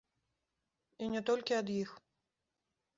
І 1.05 1.11
не 1.17 1.21
толькі 1.29 1.59
ад 1.61 1.67
іх. 1.81 1.89